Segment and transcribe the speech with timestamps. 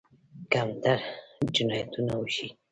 [0.51, 0.99] کمتر
[1.55, 2.47] جنایتونه وشي.